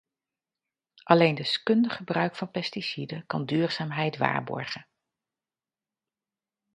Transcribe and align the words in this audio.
Alleen 1.03 1.35
deskundig 1.35 1.95
gebruik 1.95 2.35
van 2.35 2.51
pesticiden 2.51 3.25
kan 3.25 3.45
duurzaamheid 3.45 4.17
waarborgen. 4.17 4.87